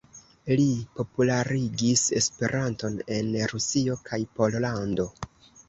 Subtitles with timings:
[0.59, 0.63] Li
[0.99, 5.11] popularigis Esperanton en Rusio kaj Pollando.